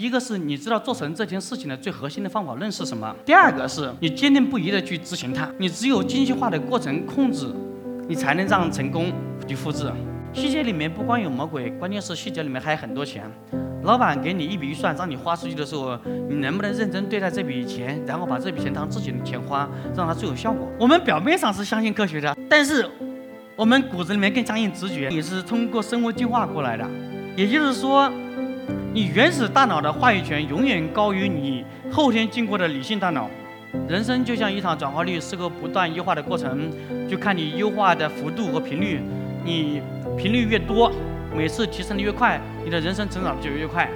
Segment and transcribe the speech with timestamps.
[0.00, 5.46] 一个是你知道做成这件事情的最核心的方法论是什么，第二个是你坚定不移的去执行它。
[5.58, 7.46] 你只有精细化的过程控制，
[8.08, 9.12] 你才能让成功
[9.46, 9.92] 去复制。
[10.32, 13.30] 细节里面不光有魔鬼，关键是细节里面还有很多钱。
[13.82, 15.98] 老板给你一笔预算，让你花出去的时候，
[16.30, 20.66] 你能不能认真对待这笔钱，然后把这笔钱当自己的钱花，让它最有效果？
[20.78, 22.88] 我们表面上是相信科学的，但是
[23.54, 26.88] 我们骨子里面更相信直觉，你是通过生物进化过来的。
[27.36, 28.10] 也就是说，
[28.92, 33.30] 你原始大脑的话语权永远高于你后天经过的理性大脑。
[33.88, 36.68] 人生就像一场转化率是个不断优化的过程，
[37.08, 39.00] 就看你优化的幅度和频率。
[39.44, 39.80] 你
[40.18, 40.90] 频率越多，
[41.32, 43.88] 每次提升的越快，你的人生成长就越快。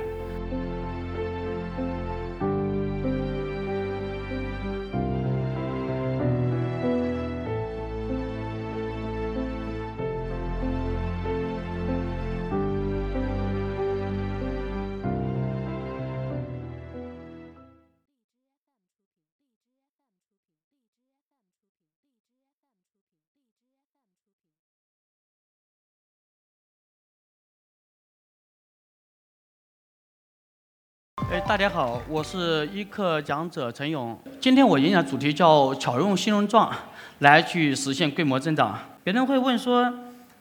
[31.40, 34.16] 大家好，我是一课讲者陈勇。
[34.40, 36.72] 今天我演讲主题叫“巧用新容状
[37.18, 38.78] 来去实现规模增长”。
[39.02, 39.92] 别人会问说，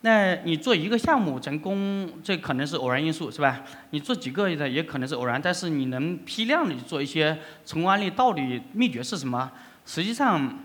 [0.01, 3.63] 那你做一个项目成功，这可能是偶然因素，是吧？
[3.89, 9.51] 你做几个的也可能是偶然，但是你能批量的做一些成功案例，到底秘诀是什么？
[9.87, 10.59] 实际上，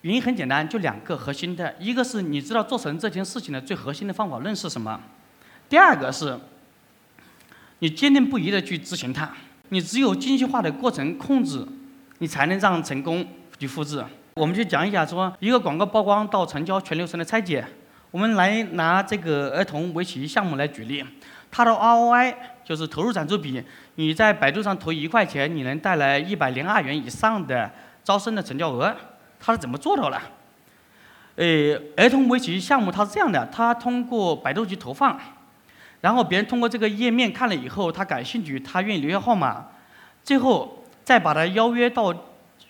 [0.00, 5.00] 原因很简单，就两个核心的，一个是你知道做成这件事情的最核心的方法论是什么，
[5.68, 6.36] 第二个是。
[7.80, 9.30] 你坚定不移的去执行它，
[9.70, 11.66] 你只有精细化的过程控制，
[12.18, 13.26] 你才能让成功
[13.58, 14.02] 去复制。
[14.34, 17.66] 我们就讲一下，说一个广告曝光到成交全流程的拆解。
[18.10, 21.04] 我们来拿这个儿童围棋项目来举例，
[21.50, 23.62] 它的 ROI 就是投入产出比，
[23.94, 27.70] 你在百度上投一块钱，你能带来一百零二元以上的
[28.02, 28.94] 招生的成交额，
[29.38, 30.20] 它是怎么做到的？
[31.36, 35.18] 呃，儿童围棋项目它是这样的，它通过百度去投放。
[36.00, 39.66] 然后别人通过这个页面看了以后，他感兴趣，他愿意留下号码，
[40.24, 42.14] 最后再把他邀约到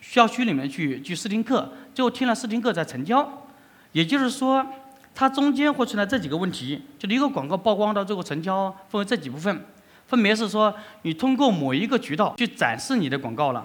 [0.00, 3.46] 校区里面去去试听课，最后听了试听课再成交。
[3.92, 4.66] 也就是说，
[5.14, 9.64] 它中间会存在这几个问题，就是一个广告曝光到最后成交分为这几部分，
[10.08, 13.64] 分别是说你通过某一个渠道去展示你的广告了，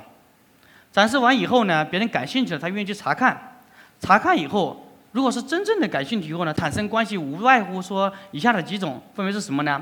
[0.92, 3.58] 展示完以后呢，别人感兴趣了，他愿意去查看，
[4.00, 4.84] 查看以后。
[5.16, 9.82] 如果是真正的感兴趣以后呢，产生关系无外乎说以下的几种，分别是什么呢？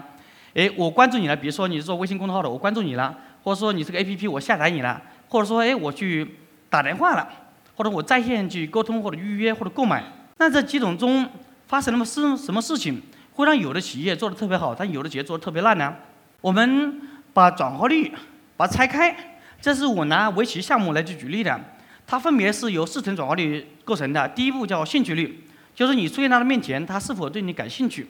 [0.53, 6.35] 哎，我关注你了，比如说你是做微信公众号的，我关注你了，或者说你这个 APP 我下载你了，或者说哎我去
[6.69, 7.27] 打电话了，
[7.75, 10.03] 或者我在线去沟通或者预约或者购买，
[10.37, 11.27] 那这几种中
[11.65, 13.01] 发生了么事什么事情
[13.33, 15.95] 会让有的企业做的特别好，但有的企业做的特别烂呢？
[16.41, 17.01] 我们
[17.33, 18.11] 把转化率
[18.55, 21.59] 把它拆开，这是我拿围棋项目来去举例的。
[22.05, 24.27] 它分别是由四层转化率构成的。
[24.29, 25.43] 第一步叫兴趣率，
[25.73, 28.07] 就是你出现他的面前，他是否对你感兴趣？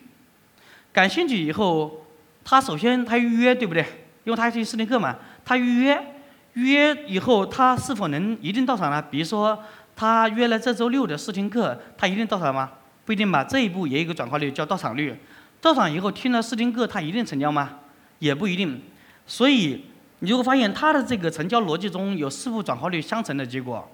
[0.92, 2.06] 感兴趣以后，
[2.44, 3.86] 他首先他预约，对不对？
[4.24, 5.16] 因为他去试听课嘛，
[5.46, 6.16] 他预约，
[6.54, 9.02] 预约以后他是否能一定到场呢？
[9.10, 9.58] 比如说
[9.96, 12.72] 他约了这周六的试听课，他一定到场吗？
[13.06, 13.44] 不一定吧。
[13.44, 15.16] 这一步也有一个转化率叫到场率。
[15.62, 17.80] 到场以后听了试听课，他一定成交吗？
[18.20, 18.82] 也不一定。
[19.28, 19.86] 所以。
[20.24, 23.86] 你就会发现，它的这个成交逻辑中有四步转化率相乘的结果，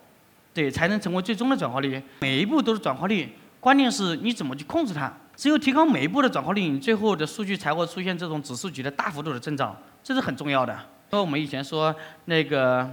[0.54, 2.00] 对，才能成为最终的转化率。
[2.20, 3.28] 每一步都是转化率，
[3.60, 5.12] 关键是你怎么去控制它。
[5.36, 10.78] 只有提高每一步的转化率，你最后的数据才会出现这种指数级的大幅度的增长，这是很重要的。
[11.10, 11.96] 和我们以前说
[12.26, 12.88] 那个，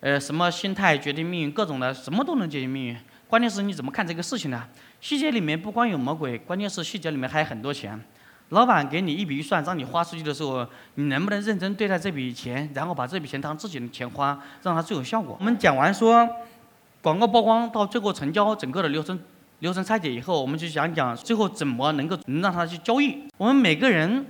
[0.00, 2.96] 呃，什么心态决定命运，各种的什么都能决定命运，
[3.28, 4.66] 关键是你怎么看这个事情呢？
[5.00, 8.02] 细节里面不光有魔鬼，关键是细节里面还有很多钱。
[8.52, 15.34] 老板给你一笔预算，让你花出去的时候，你能不能认真对待这笔钱，然后把这笔钱当自己的钱花，让它最有效果？
[15.40, 16.28] 我们讲完说，
[17.00, 19.18] 广告曝光到最后成交整个的流程
[19.60, 23.26] 流程拆解以后，我们就讲讲最后怎么能够能让他去交易。
[23.38, 24.26] 我们每个人，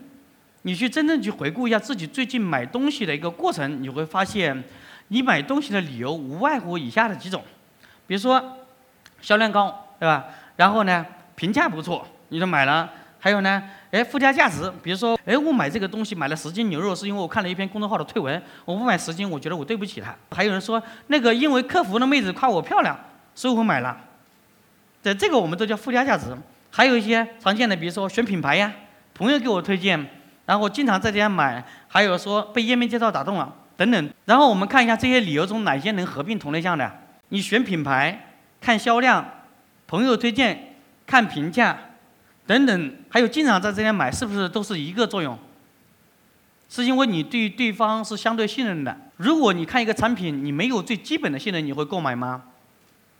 [0.63, 4.63] 你去真正去回顾一下自己最近买东西的一个过程，你会发现，
[5.09, 7.43] 你买东西的理由无外乎以下的几种，
[8.07, 8.41] 比如说
[9.21, 10.27] 销量高，对吧？
[10.55, 11.05] 然后呢，
[11.35, 12.89] 评价不错，你就买了。
[13.25, 20.13] 还有呢，哎，附加价值，比如说，哎，我买这个东西买了十斤牛肉，是因为我看了一篇公众号的推文，我不买十斤，我觉得我对不起他。
[20.33, 22.99] 还有人说，那个因为客服的妹子夸我漂亮，
[23.33, 23.97] 所以我买了。
[25.05, 26.37] 对，这个我们都叫附加价值。
[26.73, 28.73] 还有一些常见的，比如说选品牌呀，
[29.15, 30.05] 朋友给我推荐，
[30.47, 34.11] 然后经常在这家买，还有说被页面介绍打动了等等。
[34.25, 36.91] 然后我们看一下这些理由中哪些能合并同类项的。
[37.29, 39.25] 你选品牌、看销量、
[39.87, 40.75] 朋友推荐、
[41.07, 41.79] 看评价。
[42.47, 45.39] 等等，还有经常在这边买，是不是都是一个作用？
[46.69, 48.97] 是因为你对对方是相对信任的。
[49.19, 52.43] 如果你看一个产品，你没有最基本的信任，你会购买吗？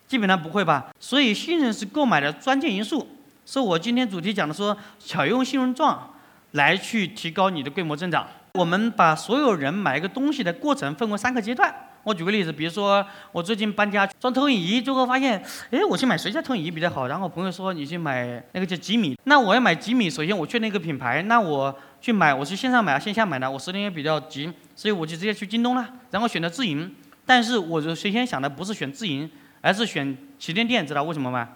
[0.09, 0.87] 基本上不会吧。
[0.99, 3.07] 所以信任是购买的关键因素。
[3.45, 6.15] 是我今天主题讲的说，巧用信用状
[6.53, 8.27] 来去提高你的规模增长。
[8.55, 11.75] 我们把所有人买一个东西的过程分为三个阶段。
[12.05, 15.41] 我举个例子，比如说我最近搬家装投影仪，最后发现，
[15.71, 17.07] 哎，我去买谁家投影仪比较好？
[17.07, 19.17] 然后朋友说你去买那个叫吉米。
[19.25, 23.49] 那我要买吉米，首先我确定一个品牌，那我去买，我是线上买啊线下买呢？
[23.49, 26.93] 我时间也比较急，所以我就直接去京东了，然后选择自营。
[27.25, 31.51] 但是我就先想的不是选自营，而是选旗舰店，知道为什么吗？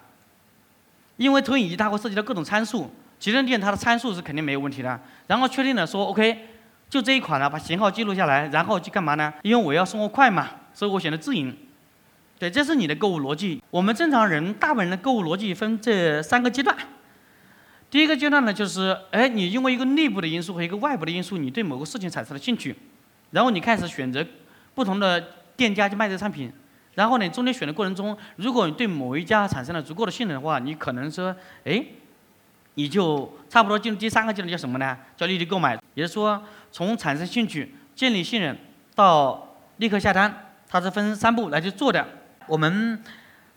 [1.16, 2.88] 因为投影仪它会涉及到各种参数，
[3.18, 5.00] 旗舰店它的参数是肯定没有问题的。
[5.26, 6.50] 然后确定了说 OK。
[6.88, 9.32] 就这一款呢，把型号记录下来，然后去干嘛呢？
[9.42, 11.54] 因为我要送货快嘛，所以我选择自营。
[12.38, 13.60] 对，这是你的购物逻辑。
[13.70, 16.76] 我们正常人大部分人的购物逻辑分这三个阶段。
[17.90, 22.76] 第一个阶段呢，就是哎，你因为一个内部的因素和一个外部的因素，你对某个事情产生了兴趣，
[23.32, 24.24] 然后你开始选择
[24.74, 25.20] 不同的
[25.56, 26.52] 店家去卖这个产品。
[26.94, 31.34] 然后呢，中间选的过程中，如果你对某一家产生了足够的信任的话，你可能说，
[31.64, 31.84] 哎。
[32.78, 34.94] 你就差不多进入第三个阶段，叫什么呢？
[35.16, 38.54] 叫立即购买，也就是说，从产生兴趣、建立信任
[38.94, 42.06] 到立刻下单，它是分三步来去做的。
[42.46, 43.02] 我们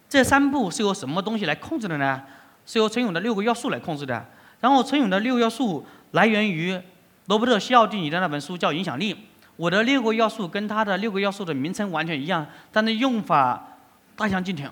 [0.07, 2.23] 这三步是由什么东西来控制的呢？
[2.65, 4.25] 是由陈勇的六个要素来控制的。
[4.61, 6.81] 然后陈勇的六个要素来源于
[7.25, 9.13] 罗伯特·西奥蒂尼的那本书，叫《影响力》。
[9.57, 13.77] 我的六个要素跟他的六个要素的名称完全一样，但是用法
[14.15, 14.71] 大相径庭，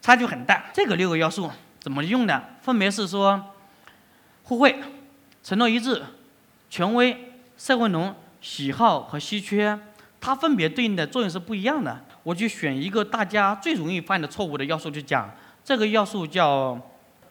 [0.00, 0.64] 差距很大。
[0.72, 2.42] 这个六个要素怎么用的？
[2.62, 3.40] 分别是说。
[4.50, 4.74] 互惠、
[5.44, 6.02] 承诺一致、
[6.68, 7.16] 权威、
[7.56, 9.78] 社会农、喜好和稀缺，
[10.20, 12.04] 它分别对应的作用是不一样的。
[12.24, 15.30] 我就选一个大家最容易犯的错误的要素去讲，
[15.64, 16.76] 这个要素叫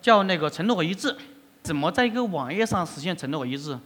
[0.00, 1.14] 叫那个承诺和一致。
[1.62, 3.78] 怎么在一个网页上实现承诺和一致？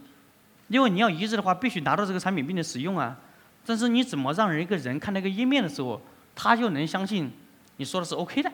[0.69, 3.17] 因为你要一致的话，必须拿到这个产品并且使用啊。
[3.65, 6.01] 但是你怎么让人一个人看那个页面的时候，
[6.33, 7.29] 他就能相信
[7.75, 8.49] 你说的是 OK 的？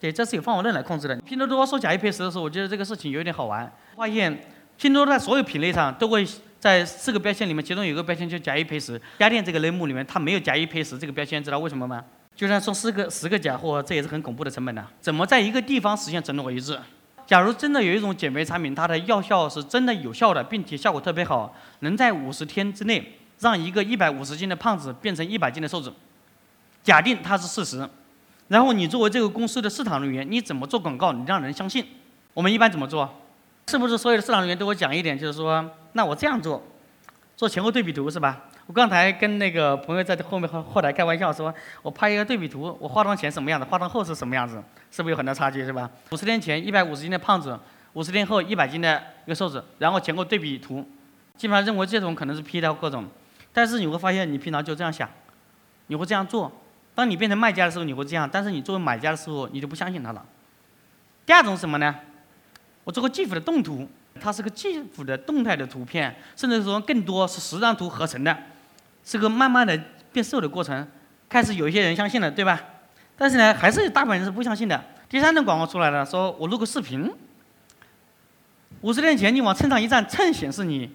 [0.00, 1.16] 对，这是有方法论来控制的。
[1.22, 3.70] 拼多多说假一赔十的时候，我觉得这个事情有点好玩。
[3.96, 4.46] 发现
[4.76, 6.24] 拼多多在所有品类上都会
[6.60, 9.00] 在四个标签里面，其中有一个标签就假一赔十。
[9.18, 12.04] 家电这个类目里面，它没有假一赔十这个标签，知道为什么吗？
[12.36, 14.86] 就算送四个十个假货，这也是很恐怖的成本的。
[15.00, 16.78] 怎么在一个地方实现承诺一致？
[17.26, 25.92] 假如真的有一种减肥产品，它的药效是真的有效的，并且效果特别好，能在五十天之内让一个一百五十斤的胖子变成一百斤的瘦子，
[26.84, 27.88] 假定它是事实。
[28.48, 31.12] 然后你作为这个公司的市场人员，你怎么做广告？
[31.12, 31.86] 你让人相信？
[32.34, 33.08] 我们一般怎么做？
[33.68, 36.62] 是不是所有的市场人员都会讲一点，就是说，那我这样做，
[37.36, 38.44] 做前后对比图是吧？
[38.66, 45.90] 我刚才跟那个朋友在后面后后台开玩笑说，我拍一个对比图，我化妆前什么样子，化妆后是什么样子，是不是有很大差距是吧？
[46.10, 47.58] 五十天前一百五十斤的胖子，
[47.92, 50.86] 五十天后一百斤的一个瘦子，然后前后对比图，
[51.36, 53.04] 基本上认为这种可能是 P 的各种，
[53.52, 55.08] 但是你会发现你平常就这样想，
[55.88, 56.50] 你会这样做。
[56.98, 60.26] 当你变成卖家的时候，你会这样；但是你作为买家的时候，你就不相信他了。
[61.24, 61.94] 第二种什么呢？
[62.82, 63.88] 我做个 GIF 的动图，
[64.20, 68.36] 它是个 GIF 的动态的图片，甚至说更多是十张图合成的，
[69.04, 69.80] 是个慢慢的
[70.12, 70.88] 变瘦的过程。
[71.28, 72.60] 开始有一些人相信了，对吧？
[73.16, 74.84] 但是呢，还是有大部分人是不相信的。
[75.08, 77.08] 第三种广告出来了，说我录个视频，
[78.80, 80.90] 五十年前你往秤上一站，秤显示你，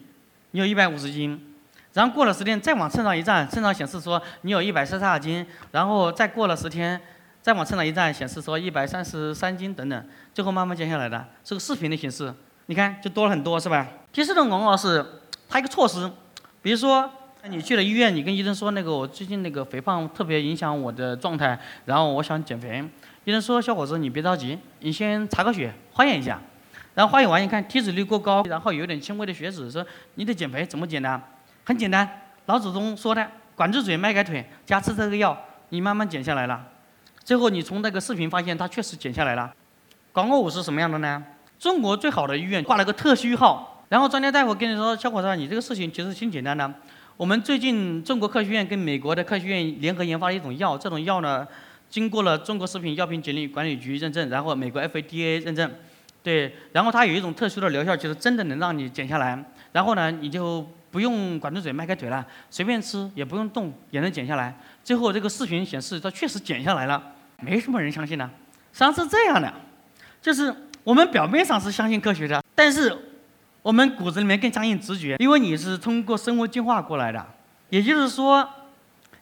[0.51, 1.52] 你有一百五十斤。
[1.93, 5.45] 然后过了十天，再往秤上一站，秤上显示说你有一百三十二斤。
[5.71, 6.99] 然后再过了十天，
[7.41, 12.33] 再往秤上一站，显示说一百三十三斤等等，最后慢慢减下来的，是个视频的形式。
[12.65, 13.87] 你看，就多了很多，是吧？
[14.11, 15.05] 第四种广告是
[15.47, 16.09] 它一个措施，
[16.61, 17.09] 比如说
[17.47, 22.83] 你去了医院，你跟医生说那个我最近那个肥胖特别影响我的状态，然后我想减肥。
[23.25, 26.41] 医生说小伙子你别着急，你先查个血化验一下。
[26.95, 29.85] 然后化验完一看体脂率过高，然后有点轻微的血脂，说
[30.15, 31.21] 你得减肥，怎么减呢？
[31.65, 32.07] 很简单，
[32.47, 35.37] 老祖宗说的“管住嘴，迈开腿”，加吃这个药，
[35.69, 36.61] 你慢慢减下来了。
[37.23, 39.53] 最后你从那个视频发现，它确实减下来了。
[40.11, 41.23] 广告语是什么样的呢？
[41.57, 46.69] 中国最好的医院挂了个特需号，然后专家大夫跟你说：“小伙子，你这个事情其实挺简单的。
[47.15, 51.47] 我们最近中国科学院跟美国的科学院联合研发了一种药，这种药呢，
[51.89, 55.71] 经过了中国食品药品检验管理局认证，然后美国 FDA 认证，
[56.21, 59.41] 对，然后它有一种特殊的疗效，就是真的能让你减下来。
[59.71, 64.55] 然后呢，你就。”不用管住嘴、迈开腿了，随便吃也不用动也能减下来。
[64.83, 67.01] 最后这个视频显示，它确实减下来了，
[67.41, 68.29] 没什么人相信呢。
[68.71, 69.51] 实际上是这样的，
[70.21, 72.95] 就是我们表面上是相信科学的，但是
[73.63, 77.25] 我们骨子里面更相信直觉，因为你是通过生物进化过来的。
[77.71, 78.47] 也就是说，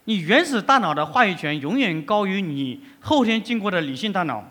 [0.03, 4.43] 你原始大脑的话语权永远高于你后天经过的理性大脑。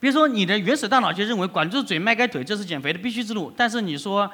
[0.00, 4.28] 比如说，你的原始大脑就认为管住嘴、迈开腿这是减肥的必须之路，但是你说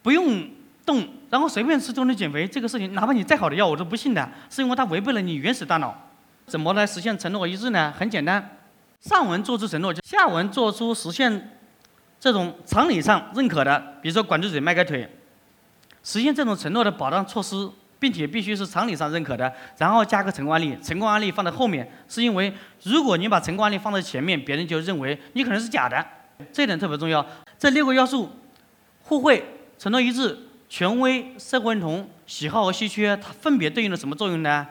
[0.00, 0.48] 不用
[0.86, 1.06] 动。
[1.30, 5.94] 然后随便吃就能减肥，这个事情哪怕你再好的药我都不信的，是因为它违背了你原始大脑。
[6.46, 7.92] 怎么来实现承诺一致呢？
[7.98, 8.58] 很简单，
[9.00, 11.58] 上文做出承诺，下文做出实现
[12.20, 15.08] 这种常理上认可的，比如说管住嘴、迈开腿，
[16.04, 17.68] 实现这种承诺的保障措施，
[17.98, 22.54] 并且必须是常理上认可的，然后加个成功案例，成功案例放在后面，是因为
[22.84, 26.06] 如果你把成功案例放在前面，别人就认为你可能是假的，
[26.52, 27.26] 这点特别重要。
[27.58, 28.30] 这六个要素，
[29.02, 29.44] 互惠、
[29.78, 34.66] 承诺一致、权威、社会认同、喜好和稀缺，它分别对应了什么作用呢？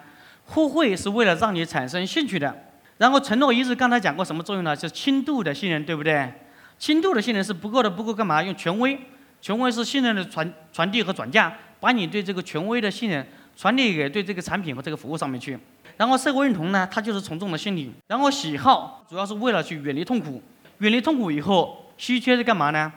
[0.45, 2.55] 互惠是为了让你产生兴趣的，
[2.97, 4.75] 然后承诺一致，刚才讲过什么作用呢？
[4.75, 6.31] 是轻度的信任，对不对？
[6.77, 8.43] 轻度的信任是不够的，不够干嘛？
[8.43, 8.99] 用权威，
[9.41, 13.25] 权威是信任的传传递和转嫁，把你对这个权威的信任
[13.55, 15.57] 传递给对这个产品和这个服务上面去。
[15.97, 17.91] 然后社会认同呢，它就是从众的心理。
[18.07, 20.43] 然后喜好主要是为了去远离痛苦，
[20.79, 22.91] 远离痛苦以后，稀缺是干嘛呢？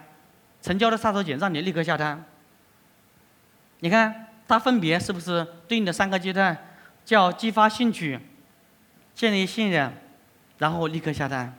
[0.61, 2.21] 成交的杀手锏让你立刻下单。
[3.79, 6.57] 你看它分别是不是对应的三个阶段？
[7.05, 8.19] 叫激发兴趣，
[9.15, 9.91] 建立信任，
[10.59, 11.55] 然后立刻下单。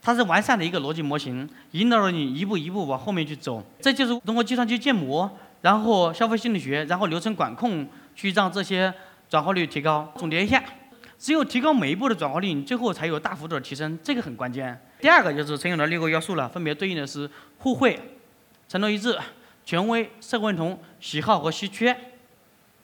[0.00, 3.62] 它是完善的一个逻辑模型，引导着你一步一步往后面去走。
[3.80, 5.30] 这就是通过计算机建模，
[5.60, 8.92] 然后消费心理学，然后流程管控，去让这些
[9.28, 10.10] 转化率提高。
[10.16, 10.64] 总结一下，
[11.18, 14.80] 只有提高每一步的转化率，你最后才有大幅度的提升，这个很关键。
[15.00, 18.00] 第二个就是陈勇的六个要素了，分别对应的是互惠、
[18.68, 19.18] 承诺一致、
[19.64, 21.96] 权威、社会认同、喜好和稀缺。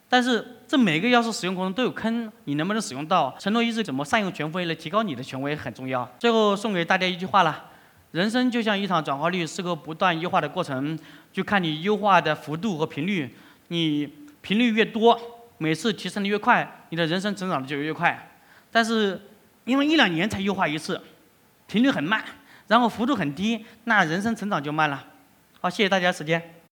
[0.08, 3.37] 但是这每个要素使用过程都有坑，你能不能使用到？
[3.38, 6.11] 承诺一致怎么善用权威来提高你的权威很重要。
[6.18, 7.66] 最后送给大家一句话了：
[8.12, 10.99] 人生就像一场转化率是个不断优化的过程，
[11.30, 13.35] 就看你优化的幅度和频率。
[13.68, 15.20] 你频率越多，
[15.58, 18.30] 每次提升的越快，你的人生成长的就越快。
[18.70, 19.20] 但是
[19.66, 20.99] 因为一两年才优化一次，
[21.66, 22.25] 频率很慢，
[22.66, 25.04] 然后幅度很低，那人生成长就慢了。
[25.61, 26.57] 好，谢谢大家时间。